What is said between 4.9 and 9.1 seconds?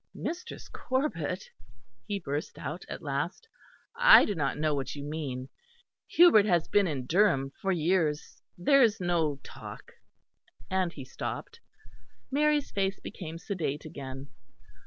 you mean. Hubert has been in Durham for years. There is